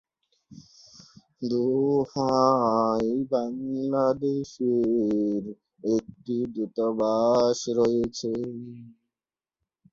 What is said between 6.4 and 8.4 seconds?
দূতাবাস রয়েছে।